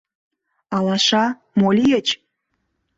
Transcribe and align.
—Алаша, 0.77 1.25
мо 1.59 1.67
лийыч?.. 1.77 2.07